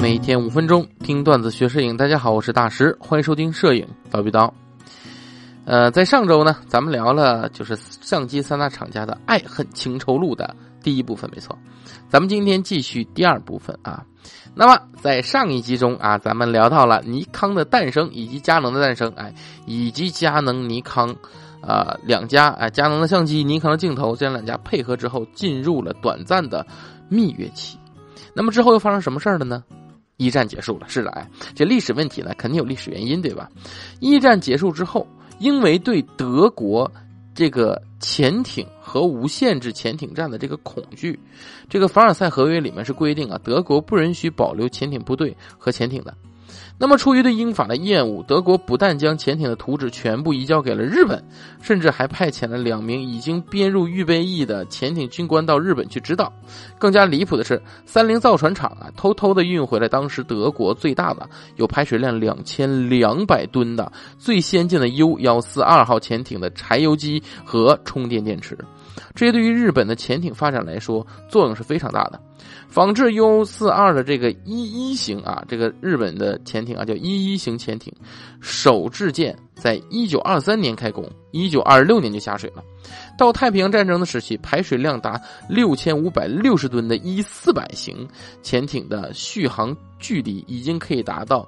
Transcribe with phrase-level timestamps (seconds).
[0.00, 4.50] 每天五分钟听段子学摄影，大家好，我是大石，欢迎收听摄影叨逼叨。
[5.66, 11.56] 呃，在上周呢，咱们聊了就是相机三大厂家的爱恨情仇录的第一部分，没错。
[12.08, 14.02] 咱们今天继续第二部分啊。
[14.54, 19.34] 那么在上一集中啊，咱们聊到了尼康的诞生以及佳能的诞生，哎，
[19.66, 21.14] 以及佳能、尼康，
[21.60, 26.66] 啊两家啊，佳能的相机、尼康的镜头这样两家配合之后，进入了短暂的
[27.10, 27.78] 蜜月期。
[28.32, 29.62] 那么之后又发生什么事儿了呢？
[30.20, 33.48] 一战结束了，是的，哎，这历史问题呢，肯定有历史原因，对吧？
[34.00, 35.06] 一战结束之后，
[35.38, 36.92] 因为对德国
[37.34, 41.18] 这个潜艇和无限制潜艇战的这个恐惧，
[41.70, 46.14] 这个凡尔赛合约里面是规定啊，德国不允许保留潜艇部队和潜艇的。
[46.78, 51.22] 那么，出于对英法的厌恶，德国不但将潜艇的图纸全部移交给了日本，
[51.60, 56.32] 甚至还派遣了两名已经编入预备役的潜艇军官到日本去指导。
[56.78, 68.56] 更加离谱的是，三菱造船厂啊，偷偷的运回了当时德国最大的、有排水量两千两百吨的最先进的 U 幺四二号潜艇的柴油机和充电电池。
[69.14, 72.20] 这些对于日本的潜艇发展来说，作用是非常大的。
[72.68, 77.92] 仿制 U 四二的这个一一型啊，这个日本的潜艇啊叫一一型潜艇，
[78.40, 82.62] 首制舰在一九二三年开工，一九二六年就下水了。
[83.18, 88.08] 到太平洋战争的时期，排水量达六千五百六十吨的一四百型
[88.42, 91.46] 潜艇的续航距离已经可以达到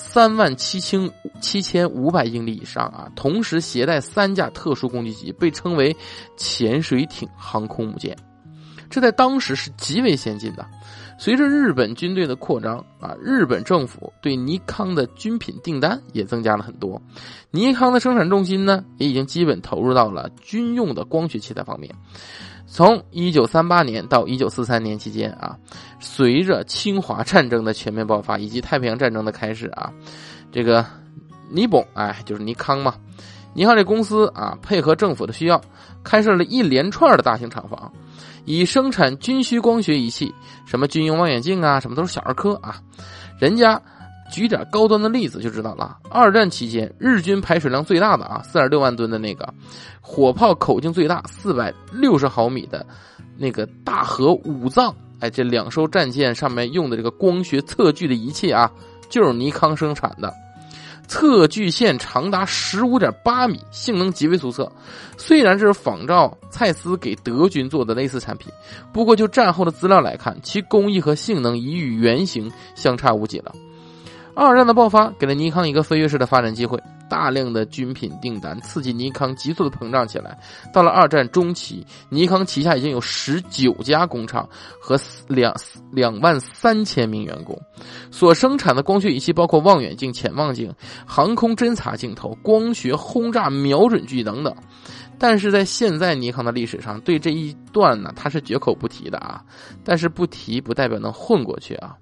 [0.00, 1.10] 三万七千
[1.40, 3.10] 七千五百英里以上啊！
[3.16, 5.94] 同时携带三架特殊攻击机，被称为
[6.36, 8.16] 潜水艇航空母舰。
[8.88, 10.64] 这在当时是极为先进的。
[11.18, 17.02] 随着日本军队的扩张啊，日本政府对尼康的军品订单也增加了很多。
[17.50, 21.92] 尼康的生产重心呢，也已经基本投入到了军用的光学器材方面。
[22.70, 25.56] 从一九三八年到一九四三年期间啊，
[25.98, 29.90] 随着侵华战争的全面爆发以及太平洋战争的开始啊，
[30.52, 30.84] 这个
[31.50, 32.94] 尼泊哎，就是尼康嘛，
[33.54, 35.60] 尼康这公司啊，配合政府的需要，
[36.04, 37.90] 开设了一连串的大型厂房。
[38.44, 42.80] 以生产军需光学仪器，什么军用望远镜啊，什么都是小儿科啊。
[43.38, 43.80] 人家
[44.30, 45.98] 举点高端的例子就知道了。
[46.10, 49.52] 二战期间，日军排水量最大的啊，四点六万吨的那个
[50.00, 52.86] 火炮口径最大四百六十毫米的
[53.36, 58.70] 那个大和武藏，哎，这两艘战舰上面用的这个光学测距的仪器啊，
[59.08, 60.32] 就是尼康生产的。
[61.10, 64.70] 测距线长达十五点八米，性能极为出色。
[65.16, 68.52] 虽然这是仿照蔡司给德军做的类似产品，
[68.92, 73.54] 不过就战后的资料来看，其工艺和性能已与原型相差无几了。
[74.40, 80.38] 二战的爆发给了尼康一个飞跃式的发展机会，大量的军品订单刺激尼康急速的膨胀起来。
[80.72, 84.48] 到了二战中期，尼康旗下已经有十九家工厂
[84.80, 85.54] 和两
[85.90, 87.60] 两万三千名员工，
[88.10, 90.72] 所生产的光学仪器包括望远镜、潜望镜、
[91.06, 94.54] 航空侦察镜头、光学轰炸瞄准具等等。
[95.20, 99.42] 但是在现在尼康的历史上，对这一段呢，它是绝口不提的啊。
[99.82, 101.96] 但是不提不代表能混过去啊。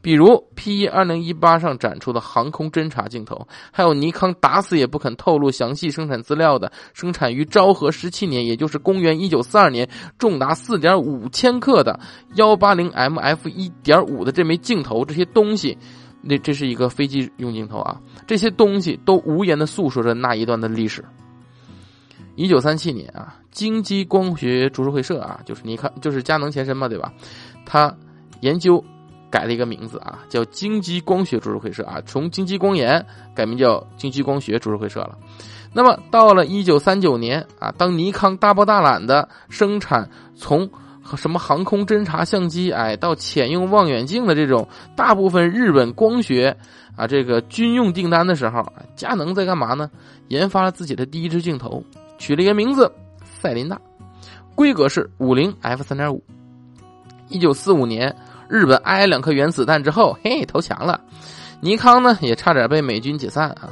[0.00, 9.88] 比如 P 一二零一八上展出的航空侦察镜头，还有尼康打死也不肯透露详细生产资料的生产于昭和十七年，也就是公元一九四二年，
[10.18, 11.98] 重达四点五千克的
[12.34, 15.78] 幺八零 MF 一点五的这枚镜头，这些东西，
[16.20, 21.02] 那这是一个飞机用镜头啊，这些东西都无言的诉说着那一段的历史。
[22.36, 27.10] 一九三七年啊，京基光学株式会社啊，就是你看，就是佳能前身嘛，对吧？
[27.64, 27.96] 他
[28.42, 28.84] 研究。
[29.34, 35.18] 改了一个名字啊，叫京基光学株式会社啊，从京基光研改名叫京基光学株式会社了。
[35.72, 40.70] 那么到了一九三九年啊，当尼康大包大揽的生产从
[41.16, 46.56] 什么航空侦察相机哎到潜用望远镜的这种大部分日本光学
[46.94, 48.64] 啊这个军用订单的时候，
[48.94, 49.90] 佳能在干嘛呢？
[50.28, 51.82] 研发了自己的第一支镜头，
[52.18, 52.88] 取了一个名字
[53.24, 53.76] 赛琳娜，
[54.54, 56.22] 规格是五零 f 三点五。
[57.28, 58.14] 一九四五年。
[58.54, 61.00] 日本挨两颗原子弹之后，嘿，投降了。
[61.60, 63.68] 尼康呢，也差点被美军解散啊，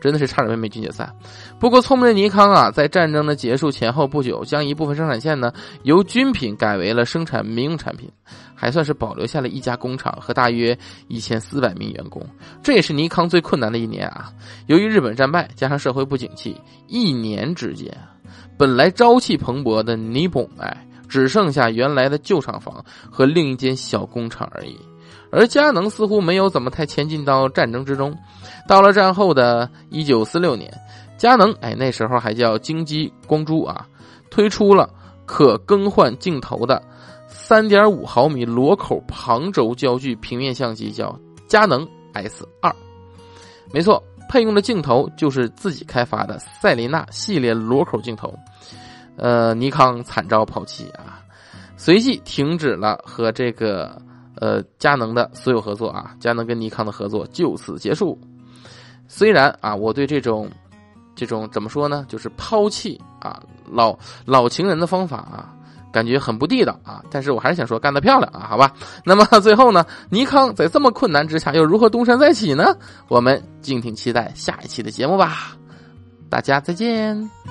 [0.00, 1.12] 真的是差点被美军解散。
[1.58, 8.08] 不过聪明的尼康啊，在战争的结束前后不久，将一部分生产线呢由军品改为了生产民用产品，
[8.54, 10.78] 还算是保留下了一家工厂和大约
[11.08, 12.24] 一千四百名员工。
[12.62, 14.30] 这也是尼康最困难的一年啊。
[14.68, 16.56] 由于日本战败，加上社会不景气，
[16.86, 17.92] 一年之间，
[18.56, 20.86] 本来朝气蓬勃的尼本哎。
[21.10, 24.78] 只剩下原来的旧厂房和另一间小工厂而已，
[25.30, 28.16] 而佳能似乎没有怎么太前进到战争之中。
[28.68, 30.72] 到了战后的一九四六年，
[31.18, 33.86] 佳能哎那时候还叫京基光珠啊，
[34.30, 34.88] 推出了
[35.26, 36.80] 可更换镜头的
[37.26, 41.18] 三点五毫米螺口旁轴焦距平面相机，叫
[41.48, 42.74] 佳能 S 二。
[43.72, 48.32] 没错，配用的镜头就是自己开发的赛琳娜系列螺口镜头。
[49.22, 51.20] 呃，尼康惨遭抛弃啊，
[51.76, 54.00] 随即停止了和这个
[54.36, 58.18] 呃佳能的所有合作啊，佳能跟尼康的合作就此结束。
[59.08, 60.50] 虽然啊，我对这种
[61.14, 63.94] 这种怎么说呢，就是抛弃啊老
[64.24, 65.52] 老情人的方法啊，
[65.92, 68.72] 感觉很不地道啊，但是我还是想说干得漂亮啊，好吧。
[69.04, 72.74] 那么最后呢，尼康在这么困难之下又如何东山再起呢？
[73.08, 75.58] 我们敬请期待下一期的节目吧，
[76.30, 77.49] 大家再见。